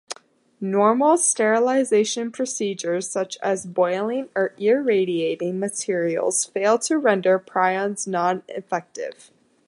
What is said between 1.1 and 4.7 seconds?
sterilization procedures such as boiling or